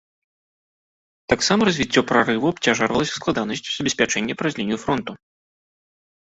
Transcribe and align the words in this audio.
Таксама 1.33 1.61
развіццё 1.69 2.01
прарыву 2.11 2.47
абцяжарвалася 2.53 3.15
складанасцю 3.19 3.69
забеспячэння 3.77 4.33
праз 4.41 4.51
лінію 4.63 4.79
фронту. 4.87 5.11